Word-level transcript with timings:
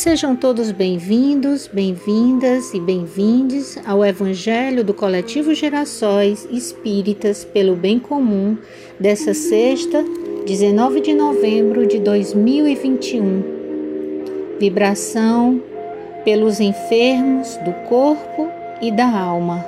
Sejam 0.00 0.34
todos 0.34 0.72
bem-vindos, 0.72 1.66
bem-vindas 1.66 2.72
e 2.72 2.80
bem-vindes 2.80 3.78
ao 3.84 4.02
Evangelho 4.02 4.82
do 4.82 4.94
Coletivo 4.94 5.52
Gerações 5.52 6.48
Espíritas 6.50 7.44
pelo 7.44 7.76
Bem 7.76 7.98
Comum 7.98 8.56
dessa 8.98 9.34
sexta, 9.34 10.02
19 10.46 11.02
de 11.02 11.12
novembro 11.12 11.86
de 11.86 11.98
2021. 11.98 13.42
Vibração 14.58 15.62
pelos 16.24 16.60
enfermos 16.60 17.58
do 17.58 17.72
corpo 17.86 18.48
e 18.80 18.90
da 18.90 19.06
alma. 19.06 19.62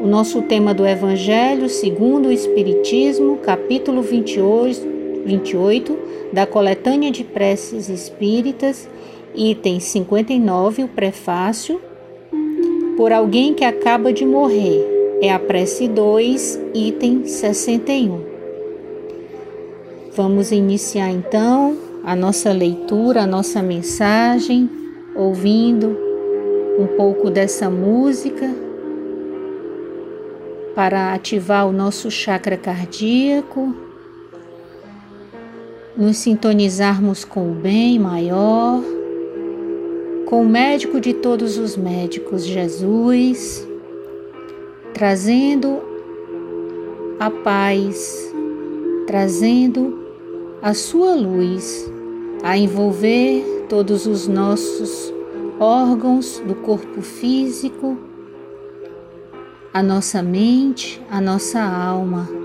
O 0.00 0.08
nosso 0.08 0.42
tema 0.42 0.74
do 0.74 0.84
Evangelho, 0.84 1.68
segundo 1.68 2.26
o 2.26 2.32
Espiritismo, 2.32 3.36
capítulo 3.36 4.02
28, 4.02 4.93
28 5.24 5.98
da 6.32 6.46
coletânea 6.46 7.10
de 7.10 7.24
preces 7.24 7.88
espíritas, 7.88 8.88
item 9.34 9.80
59, 9.80 10.84
o 10.84 10.88
prefácio, 10.88 11.80
por 12.96 13.12
alguém 13.12 13.54
que 13.54 13.64
acaba 13.64 14.12
de 14.12 14.24
morrer. 14.24 14.92
É 15.20 15.32
a 15.32 15.38
prece 15.38 15.88
2, 15.88 16.60
item 16.74 17.24
61. 17.26 18.20
Vamos 20.12 20.52
iniciar 20.52 21.10
então 21.10 21.76
a 22.04 22.14
nossa 22.14 22.52
leitura, 22.52 23.22
a 23.22 23.26
nossa 23.26 23.62
mensagem, 23.62 24.68
ouvindo 25.14 25.96
um 26.78 26.86
pouco 26.96 27.30
dessa 27.30 27.70
música 27.70 28.54
para 30.74 31.14
ativar 31.14 31.66
o 31.68 31.72
nosso 31.72 32.10
chakra 32.10 32.56
cardíaco 32.56 33.74
nos 35.96 36.16
sintonizarmos 36.16 37.24
com 37.24 37.52
o 37.52 37.54
bem 37.54 37.98
maior, 37.98 38.82
com 40.26 40.42
o 40.42 40.48
médico 40.48 41.00
de 41.00 41.14
todos 41.14 41.56
os 41.56 41.76
médicos, 41.76 42.44
Jesus, 42.44 43.66
trazendo 44.92 45.80
a 47.20 47.30
paz, 47.30 48.32
trazendo 49.06 50.04
a 50.60 50.74
sua 50.74 51.14
luz 51.14 51.88
a 52.42 52.58
envolver 52.58 53.66
todos 53.68 54.06
os 54.06 54.26
nossos 54.26 55.12
órgãos 55.60 56.42
do 56.44 56.56
corpo 56.56 57.02
físico, 57.02 57.96
a 59.72 59.82
nossa 59.82 60.22
mente, 60.22 61.00
a 61.08 61.20
nossa 61.20 61.60
alma 61.60 62.43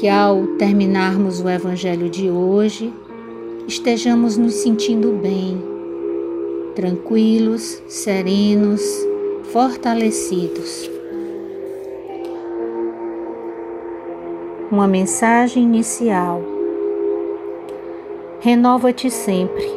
que 0.00 0.08
ao 0.08 0.46
terminarmos 0.56 1.42
o 1.42 1.48
Evangelho 1.50 2.08
de 2.08 2.30
hoje, 2.30 2.90
estejamos 3.68 4.38
nos 4.38 4.54
sentindo 4.54 5.12
bem, 5.12 5.62
tranquilos, 6.74 7.82
serenos, 7.86 8.80
fortalecidos. 9.52 10.90
Uma 14.72 14.88
mensagem 14.88 15.64
inicial. 15.64 16.40
Renova-te 18.40 19.10
sempre. 19.10 19.68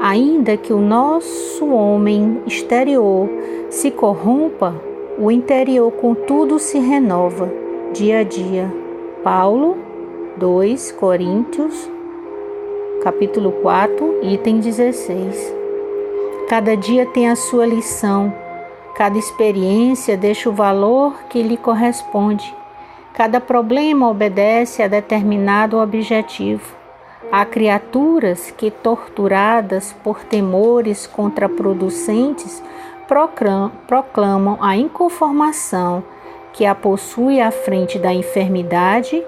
Ainda 0.00 0.56
que 0.56 0.72
o 0.72 0.80
nosso 0.80 1.66
homem 1.66 2.42
exterior 2.48 3.28
se 3.70 3.92
corrompa, 3.92 4.74
o 5.16 5.30
interior 5.30 5.92
contudo 5.92 6.58
se 6.58 6.80
renova 6.80 7.48
dia 7.92 8.18
a 8.18 8.22
dia 8.24 8.83
Paulo, 9.24 9.78
2 10.36 10.92
Coríntios, 10.92 11.90
capítulo 13.02 13.52
4, 13.52 14.18
item 14.22 14.60
16. 14.60 15.54
Cada 16.46 16.76
dia 16.76 17.06
tem 17.06 17.30
a 17.30 17.34
sua 17.34 17.64
lição, 17.64 18.30
cada 18.94 19.16
experiência 19.16 20.14
deixa 20.14 20.50
o 20.50 20.52
valor 20.52 21.24
que 21.30 21.42
lhe 21.42 21.56
corresponde, 21.56 22.54
cada 23.14 23.40
problema 23.40 24.10
obedece 24.10 24.82
a 24.82 24.88
determinado 24.88 25.78
objetivo. 25.78 26.76
Há 27.32 27.46
criaturas 27.46 28.50
que, 28.50 28.70
torturadas 28.70 29.96
por 30.04 30.22
temores 30.22 31.06
contraproducentes, 31.06 32.62
proclamam 33.86 34.58
a 34.60 34.76
inconformação 34.76 36.04
que 36.54 36.64
a 36.64 36.74
possui 36.74 37.40
à 37.40 37.50
frente 37.50 37.98
da 37.98 38.14
enfermidade 38.14 39.22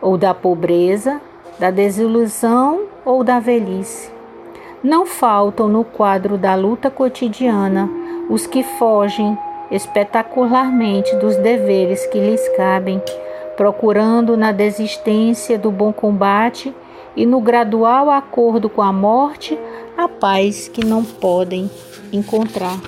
ou 0.00 0.16
da 0.16 0.34
pobreza, 0.34 1.20
da 1.58 1.70
desilusão 1.70 2.82
ou 3.04 3.24
da 3.24 3.40
velhice. 3.40 4.10
Não 4.84 5.06
faltam 5.06 5.68
no 5.68 5.82
quadro 5.82 6.36
da 6.36 6.54
luta 6.54 6.90
cotidiana 6.90 7.90
os 8.28 8.46
que 8.46 8.62
fogem 8.62 9.36
espetacularmente 9.70 11.16
dos 11.16 11.36
deveres 11.36 12.06
que 12.06 12.20
lhes 12.20 12.46
cabem, 12.50 13.02
procurando 13.56 14.36
na 14.36 14.52
desistência 14.52 15.58
do 15.58 15.70
bom 15.70 15.92
combate 15.92 16.74
e 17.16 17.24
no 17.24 17.40
gradual 17.40 18.10
acordo 18.10 18.68
com 18.68 18.82
a 18.82 18.92
morte 18.92 19.58
a 19.96 20.06
paz 20.06 20.68
que 20.68 20.84
não 20.84 21.02
podem 21.02 21.70
encontrar. 22.12 22.78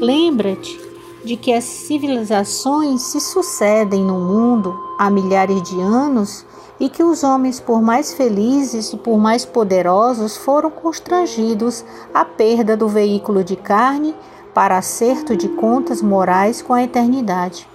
Lembra-te 0.00 0.87
de 1.28 1.36
que 1.36 1.52
as 1.52 1.64
civilizações 1.64 3.02
se 3.02 3.20
sucedem 3.20 4.02
no 4.02 4.18
mundo 4.18 4.74
há 4.98 5.10
milhares 5.10 5.62
de 5.62 5.78
anos 5.78 6.46
e 6.80 6.88
que 6.88 7.04
os 7.04 7.22
homens, 7.22 7.60
por 7.60 7.82
mais 7.82 8.14
felizes 8.14 8.94
e 8.94 8.96
por 8.96 9.18
mais 9.18 9.44
poderosos, 9.44 10.38
foram 10.38 10.70
constrangidos 10.70 11.84
à 12.14 12.24
perda 12.24 12.74
do 12.74 12.88
veículo 12.88 13.44
de 13.44 13.56
carne 13.56 14.14
para 14.54 14.78
acerto 14.78 15.36
de 15.36 15.50
contas 15.50 16.00
morais 16.00 16.62
com 16.62 16.72
a 16.72 16.82
eternidade. 16.82 17.68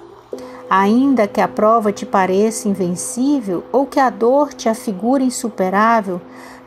Ainda 0.67 1.27
que 1.27 1.39
a 1.39 1.47
prova 1.47 1.91
te 1.91 2.07
pareça 2.07 2.67
invencível 2.67 3.63
ou 3.71 3.85
que 3.85 3.99
a 3.99 4.09
dor 4.09 4.51
te 4.51 4.67
afigure 4.67 5.23
insuperável, 5.23 6.19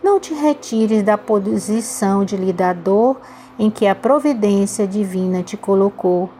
não 0.04 0.20
te 0.20 0.32
retires 0.32 1.02
da 1.02 1.18
posição 1.18 2.24
de 2.24 2.36
lidador 2.36 3.16
em 3.58 3.72
que 3.72 3.88
a 3.88 3.94
providência 3.96 4.86
divina 4.86 5.42
te 5.42 5.56
colocou 5.56 6.30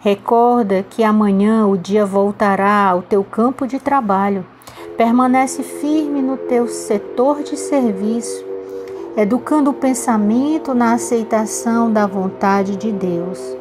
Recorda 0.00 0.84
que 0.88 1.02
amanhã 1.02 1.66
o 1.66 1.76
dia 1.76 2.04
voltará 2.04 2.88
ao 2.88 3.02
teu 3.02 3.24
campo 3.24 3.66
de 3.66 3.78
trabalho. 3.78 4.44
Permanece 4.96 5.62
firme 5.62 6.22
no 6.22 6.36
teu 6.36 6.68
setor 6.68 7.42
de 7.42 7.56
serviço, 7.56 8.44
educando 9.16 9.70
o 9.70 9.74
pensamento 9.74 10.74
na 10.74 10.92
aceitação 10.92 11.90
da 11.90 12.06
vontade 12.06 12.76
de 12.76 12.92
Deus. 12.92 13.56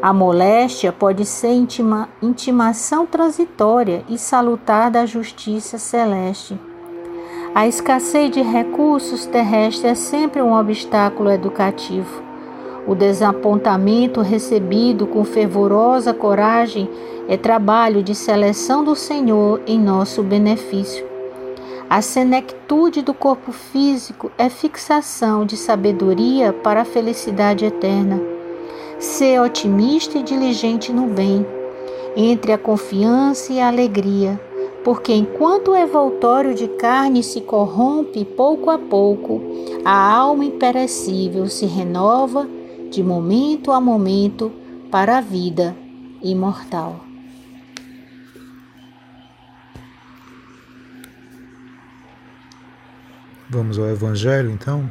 A 0.00 0.12
moléstia 0.12 0.92
pode 0.92 1.24
ser 1.26 1.52
intima, 1.52 2.08
intimação 2.22 3.04
transitória 3.04 4.04
e 4.08 4.16
salutar 4.16 4.90
da 4.90 5.04
justiça 5.04 5.76
celeste. 5.76 6.58
A 7.54 7.66
escassez 7.66 8.30
de 8.30 8.40
recursos 8.40 9.26
terrestres 9.26 9.84
é 9.84 9.94
sempre 9.94 10.40
um 10.40 10.56
obstáculo 10.56 11.30
educativo. 11.30 12.27
O 12.88 12.94
desapontamento 12.94 14.22
recebido 14.22 15.06
com 15.06 15.22
fervorosa 15.22 16.14
coragem 16.14 16.88
é 17.28 17.36
trabalho 17.36 18.02
de 18.02 18.14
seleção 18.14 18.82
do 18.82 18.96
Senhor 18.96 19.60
em 19.66 19.78
nosso 19.78 20.22
benefício. 20.22 21.06
A 21.90 22.00
senectude 22.00 23.02
do 23.02 23.12
corpo 23.12 23.52
físico 23.52 24.32
é 24.38 24.48
fixação 24.48 25.44
de 25.44 25.54
sabedoria 25.54 26.50
para 26.50 26.80
a 26.80 26.84
felicidade 26.86 27.66
eterna. 27.66 28.18
Ser 28.98 29.38
otimista 29.42 30.16
e 30.16 30.22
diligente 30.22 30.90
no 30.90 31.08
bem, 31.08 31.46
entre 32.16 32.52
a 32.52 32.58
confiança 32.58 33.52
e 33.52 33.60
a 33.60 33.68
alegria, 33.68 34.40
porque 34.82 35.12
enquanto 35.12 35.72
o 35.72 35.76
evoltório 35.76 36.54
de 36.54 36.66
carne 36.66 37.22
se 37.22 37.42
corrompe 37.42 38.24
pouco 38.24 38.70
a 38.70 38.78
pouco, 38.78 39.42
a 39.84 40.14
alma 40.14 40.46
imperecível 40.46 41.48
se 41.48 41.66
renova 41.66 42.48
de 42.90 43.02
momento 43.02 43.72
a 43.72 43.80
momento 43.80 44.52
para 44.90 45.18
a 45.18 45.20
vida 45.20 45.76
imortal. 46.22 47.04
Vamos 53.50 53.78
ao 53.78 53.86
Evangelho 53.86 54.50
então, 54.50 54.90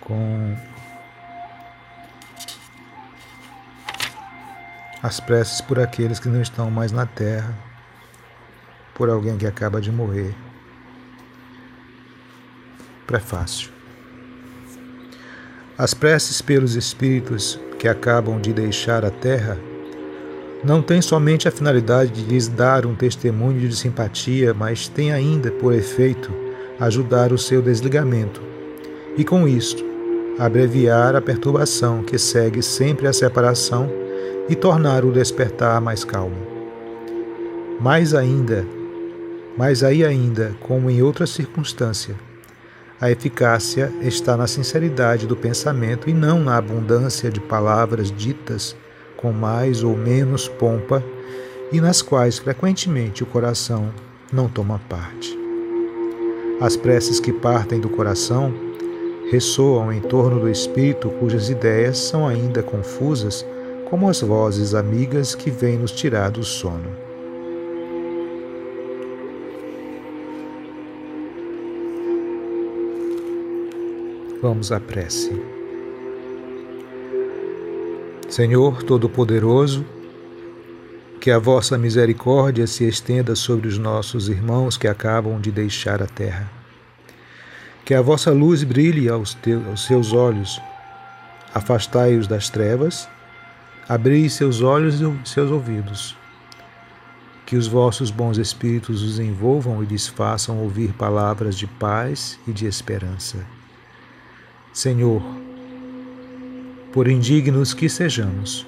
com 0.00 0.56
as 5.02 5.18
preces 5.20 5.60
por 5.60 5.80
aqueles 5.80 6.20
que 6.20 6.28
não 6.28 6.40
estão 6.40 6.70
mais 6.70 6.92
na 6.92 7.06
terra, 7.06 7.52
por 8.94 9.10
alguém 9.10 9.36
que 9.36 9.46
acaba 9.46 9.80
de 9.80 9.90
morrer. 9.90 10.34
Prefácio. 13.06 13.75
As 15.78 15.92
preces 15.92 16.40
pelos 16.40 16.74
espíritos 16.74 17.60
que 17.78 17.86
acabam 17.86 18.40
de 18.40 18.50
deixar 18.50 19.04
a 19.04 19.10
terra 19.10 19.58
não 20.64 20.80
têm 20.80 21.02
somente 21.02 21.46
a 21.46 21.50
finalidade 21.50 22.12
de 22.12 22.22
lhes 22.22 22.48
dar 22.48 22.86
um 22.86 22.94
testemunho 22.94 23.60
de 23.60 23.76
simpatia, 23.76 24.54
mas 24.54 24.88
têm 24.88 25.12
ainda 25.12 25.50
por 25.50 25.74
efeito 25.74 26.32
ajudar 26.80 27.30
o 27.30 27.36
seu 27.36 27.60
desligamento 27.60 28.40
e, 29.18 29.24
com 29.24 29.46
isto, 29.46 29.84
abreviar 30.38 31.14
a 31.14 31.20
perturbação 31.20 32.02
que 32.02 32.16
segue 32.16 32.62
sempre 32.62 33.06
a 33.06 33.12
separação 33.12 33.90
e 34.48 34.54
tornar 34.54 35.04
o 35.04 35.12
despertar 35.12 35.78
mais 35.82 36.04
calmo. 36.04 36.36
Mais 37.78 38.14
ainda, 38.14 38.64
mas 39.58 39.84
aí 39.84 40.02
ainda, 40.02 40.54
como 40.60 40.88
em 40.88 41.02
outra 41.02 41.26
circunstância, 41.26 42.14
a 43.00 43.10
eficácia 43.10 43.92
está 44.00 44.36
na 44.36 44.46
sinceridade 44.46 45.26
do 45.26 45.36
pensamento 45.36 46.08
e 46.08 46.14
não 46.14 46.40
na 46.40 46.56
abundância 46.56 47.30
de 47.30 47.40
palavras 47.40 48.10
ditas 48.10 48.74
com 49.16 49.32
mais 49.32 49.82
ou 49.82 49.96
menos 49.96 50.48
pompa 50.48 51.02
e 51.70 51.80
nas 51.80 52.00
quais 52.00 52.38
frequentemente 52.38 53.22
o 53.22 53.26
coração 53.26 53.90
não 54.32 54.48
toma 54.48 54.80
parte. 54.88 55.38
As 56.58 56.74
preces 56.74 57.20
que 57.20 57.32
partem 57.32 57.80
do 57.80 57.88
coração 57.90 58.54
ressoam 59.30 59.92
em 59.92 60.00
torno 60.00 60.40
do 60.40 60.48
espírito 60.48 61.10
cujas 61.10 61.50
ideias 61.50 61.98
são 61.98 62.26
ainda 62.26 62.62
confusas, 62.62 63.44
como 63.90 64.08
as 64.08 64.22
vozes 64.22 64.74
amigas 64.74 65.34
que 65.34 65.50
vêm 65.50 65.76
nos 65.76 65.92
tirar 65.92 66.30
do 66.30 66.42
sono. 66.42 67.05
Vamos 74.48 74.70
à 74.70 74.78
prece. 74.78 75.32
Senhor 78.28 78.80
Todo-Poderoso, 78.84 79.84
que 81.20 81.32
a 81.32 81.38
vossa 81.40 81.76
misericórdia 81.76 82.64
se 82.68 82.84
estenda 82.84 83.34
sobre 83.34 83.66
os 83.66 83.76
nossos 83.76 84.28
irmãos 84.28 84.76
que 84.76 84.86
acabam 84.86 85.40
de 85.40 85.50
deixar 85.50 86.00
a 86.00 86.06
terra. 86.06 86.48
Que 87.84 87.92
a 87.92 88.00
vossa 88.00 88.30
luz 88.30 88.62
brilhe 88.62 89.08
aos, 89.08 89.34
teus, 89.34 89.66
aos 89.66 89.84
seus 89.84 90.12
olhos. 90.12 90.62
Afastai-os 91.52 92.28
das 92.28 92.48
trevas, 92.48 93.08
abri 93.88 94.30
seus 94.30 94.62
olhos 94.62 95.00
e 95.00 95.28
seus 95.28 95.50
ouvidos. 95.50 96.16
Que 97.44 97.56
os 97.56 97.66
vossos 97.66 98.12
bons 98.12 98.38
espíritos 98.38 99.02
os 99.02 99.18
envolvam 99.18 99.82
e 99.82 99.86
lhes 99.86 100.06
façam 100.06 100.58
ouvir 100.58 100.92
palavras 100.92 101.58
de 101.58 101.66
paz 101.66 102.38
e 102.46 102.52
de 102.52 102.64
esperança. 102.64 103.55
Senhor, 104.76 105.22
por 106.92 107.08
indignos 107.08 107.72
que 107.72 107.88
sejamos, 107.88 108.66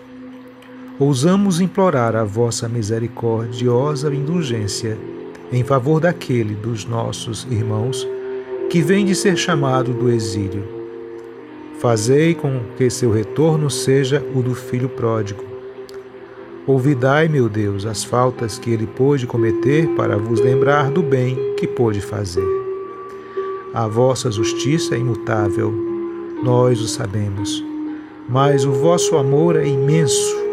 ousamos 0.99 1.61
implorar 1.61 2.17
a 2.17 2.25
vossa 2.25 2.67
misericordiosa 2.67 4.09
indulgência 4.15 4.97
em 5.53 5.63
favor 5.63 6.01
daquele 6.01 6.55
dos 6.55 6.87
nossos 6.87 7.47
irmãos 7.51 8.09
que 8.71 8.81
vem 8.81 9.05
de 9.05 9.15
ser 9.15 9.37
chamado 9.37 9.93
do 9.93 10.11
exílio. 10.11 10.65
Fazei 11.79 12.35
com 12.35 12.59
que 12.79 12.89
seu 12.89 13.13
retorno 13.13 13.69
seja 13.69 14.25
o 14.35 14.41
do 14.41 14.55
filho 14.55 14.89
pródigo. 14.89 15.45
Ouvidai, 16.67 17.29
meu 17.29 17.51
Deus, 17.51 17.85
as 17.85 18.03
faltas 18.03 18.59
que 18.59 18.71
ele 18.71 18.87
pôde 18.87 19.27
cometer 19.27 19.87
para 19.89 20.17
vos 20.17 20.41
lembrar 20.41 20.91
do 20.91 21.03
bem 21.03 21.55
que 21.59 21.67
pôde 21.67 22.01
fazer. 22.01 22.49
A 23.75 23.87
vossa 23.87 24.31
justiça 24.31 24.95
é 24.95 24.99
imutável, 24.99 25.88
nós 26.43 26.81
o 26.81 26.89
sabemos, 26.89 27.65
mas 28.29 28.65
o 28.65 28.73
vosso 28.73 29.17
amor 29.17 29.57
é 29.57 29.67
imenso 29.67 30.49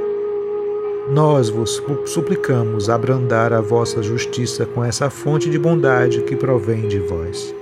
nós 1.09 1.49
vos 1.49 1.83
suplicamos 2.07 2.89
abrandar 2.89 3.53
a 3.53 3.61
vossa 3.61 4.01
justiça 4.01 4.65
com 4.65 4.83
essa 4.83 5.07
fonte 5.07 5.51
de 5.51 5.59
bondade 5.59 6.23
que 6.23 6.35
provém 6.35 6.87
de 6.87 6.97
vós. 6.97 7.53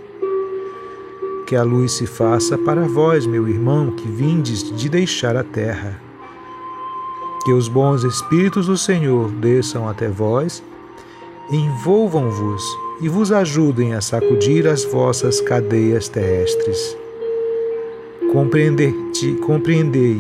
Que 1.46 1.54
a 1.54 1.62
luz 1.62 1.92
se 1.92 2.08
faça 2.08 2.58
para 2.58 2.88
vós, 2.88 3.26
meu 3.26 3.46
irmão, 3.46 3.92
que 3.92 4.08
vindes 4.08 4.64
de 4.72 4.88
deixar 4.88 5.36
a 5.36 5.44
terra. 5.44 6.00
Que 7.44 7.52
os 7.52 7.68
bons 7.68 8.06
Espíritos 8.06 8.68
do 8.68 8.78
Senhor 8.78 9.30
desçam 9.30 9.90
até 9.90 10.08
vós, 10.08 10.64
envolvam-vos 11.52 12.64
e 13.02 13.10
vos 13.10 13.30
ajudem 13.30 13.94
a 13.94 14.00
sacudir 14.00 14.66
as 14.66 14.86
vossas 14.86 15.42
cadeias 15.42 16.08
terrestres. 16.08 17.03
Compreendei 18.34 20.20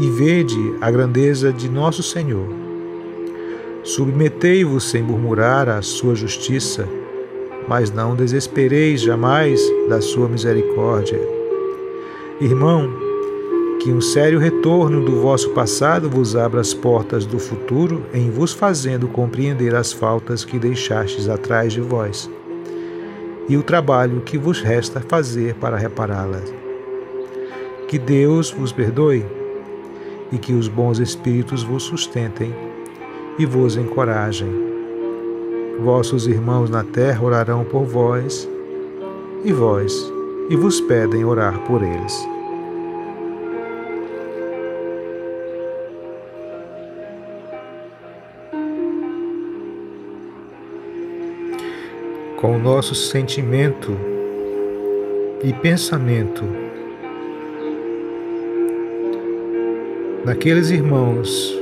e 0.00 0.10
vede 0.10 0.74
a 0.80 0.90
grandeza 0.90 1.52
de 1.52 1.68
nosso 1.68 2.02
Senhor. 2.02 2.48
Submetei-vos 3.84 4.90
sem 4.90 5.00
murmurar 5.00 5.68
à 5.68 5.80
sua 5.80 6.16
justiça, 6.16 6.88
mas 7.68 7.92
não 7.92 8.16
desespereis 8.16 9.00
jamais 9.00 9.60
da 9.88 10.00
sua 10.00 10.28
misericórdia. 10.28 11.20
Irmão, 12.40 12.90
que 13.80 13.92
um 13.92 14.00
sério 14.00 14.40
retorno 14.40 15.04
do 15.04 15.20
vosso 15.20 15.50
passado 15.50 16.10
vos 16.10 16.34
abra 16.34 16.60
as 16.60 16.74
portas 16.74 17.24
do 17.24 17.38
futuro, 17.38 18.02
em 18.12 18.28
vos 18.28 18.52
fazendo 18.52 19.06
compreender 19.06 19.76
as 19.76 19.92
faltas 19.92 20.44
que 20.44 20.58
deixastes 20.58 21.28
atrás 21.28 21.72
de 21.72 21.80
vós, 21.80 22.28
e 23.48 23.56
o 23.56 23.62
trabalho 23.62 24.20
que 24.20 24.36
vos 24.36 24.60
resta 24.60 25.00
fazer 25.00 25.54
para 25.54 25.76
repará-las. 25.76 26.61
Que 27.92 27.98
Deus 27.98 28.50
vos 28.50 28.72
perdoe 28.72 29.22
e 30.32 30.38
que 30.38 30.54
os 30.54 30.66
bons 30.66 30.98
espíritos 30.98 31.62
vos 31.62 31.82
sustentem 31.82 32.50
e 33.38 33.44
vos 33.44 33.76
encorajem. 33.76 34.48
Vossos 35.78 36.26
irmãos 36.26 36.70
na 36.70 36.82
terra 36.84 37.22
orarão 37.22 37.66
por 37.66 37.84
vós, 37.84 38.48
e 39.44 39.52
vós, 39.52 40.10
e 40.48 40.56
vos 40.56 40.80
pedem 40.80 41.22
orar 41.22 41.58
por 41.66 41.82
eles. 41.82 42.26
Com 52.40 52.56
o 52.56 52.58
nosso 52.58 52.94
sentimento 52.94 53.94
e 55.44 55.52
pensamento 55.52 56.61
naqueles 60.24 60.70
irmãos 60.70 61.52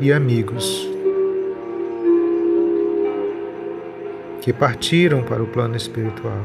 e 0.00 0.12
amigos 0.12 0.88
que 4.40 4.52
partiram 4.52 5.24
para 5.24 5.42
o 5.42 5.46
plano 5.46 5.74
espiritual. 5.74 6.44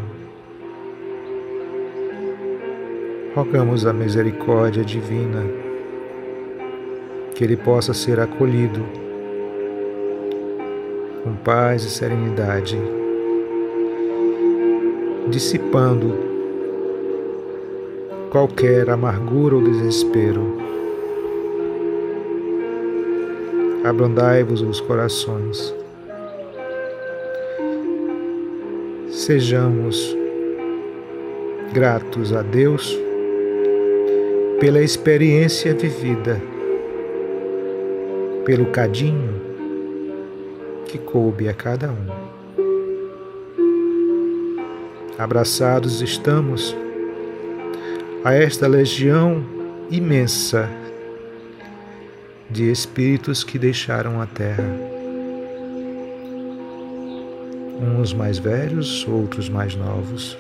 Rogamos 3.36 3.86
a 3.86 3.94
misericórdia 3.94 4.84
divina 4.84 5.44
que 7.36 7.44
ele 7.44 7.56
possa 7.56 7.94
ser 7.94 8.20
acolhido 8.20 8.84
com 11.24 11.36
paz 11.36 11.84
e 11.84 11.92
serenidade, 11.92 12.78
dissipando 15.28 16.18
qualquer 18.32 18.90
amargura 18.90 19.56
ou 19.56 19.62
desespero 19.62 20.70
abrandai-vos 23.84 24.62
os 24.62 24.82
corações. 24.82 25.74
Sejamos 29.10 30.16
gratos 31.74 32.34
a 32.34 32.42
Deus 32.42 32.98
pela 34.60 34.82
experiência 34.82 35.74
vivida, 35.74 36.42
pelo 38.46 38.66
cadinho 38.68 39.40
que 40.86 40.98
coube 40.98 41.48
a 41.48 41.54
cada 41.54 41.90
um. 41.92 42.30
Abraçados 45.18 46.02
estamos 46.02 46.76
a 48.24 48.34
esta 48.34 48.68
legião 48.68 49.44
imensa 49.90 50.70
de 52.50 52.72
espíritos 52.72 53.44
que 53.44 53.60
deixaram 53.60 54.20
a 54.20 54.26
terra. 54.26 54.64
Uns 57.80 58.14
mais 58.14 58.40
velhos, 58.40 59.08
outros 59.08 59.48
mais 59.48 59.76
novos, 59.76 60.38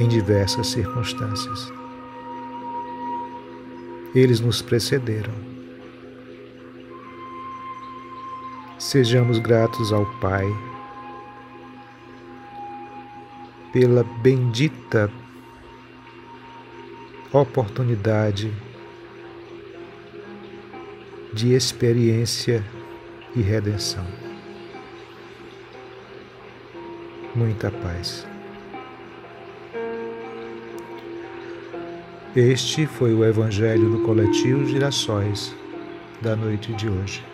em 0.00 0.08
diversas 0.08 0.68
circunstâncias. 0.68 1.72
Eles 4.14 4.40
nos 4.40 4.62
precederam. 4.62 5.34
Sejamos 8.78 9.38
gratos 9.38 9.92
ao 9.92 10.06
Pai 10.20 10.46
pela 13.72 14.04
bendita 14.22 15.10
oportunidade 17.32 18.52
de 21.34 21.52
experiência 21.52 22.64
e 23.34 23.40
redenção. 23.40 24.06
Muita 27.34 27.72
paz. 27.72 28.24
Este 32.36 32.86
foi 32.86 33.12
o 33.12 33.24
Evangelho 33.24 33.90
do 33.90 34.02
Coletivo 34.04 34.64
Girassóis 34.64 35.52
da 36.22 36.36
noite 36.36 36.72
de 36.74 36.88
hoje. 36.88 37.33